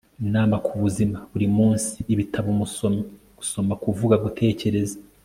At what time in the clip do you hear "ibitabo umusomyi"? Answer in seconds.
2.13-3.03